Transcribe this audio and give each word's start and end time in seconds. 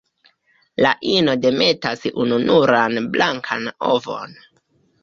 La 0.85 0.93
ino 1.09 1.35
demetas 1.43 2.09
ununuran 2.25 2.99
blankan 3.15 3.73
ovon. 3.95 4.37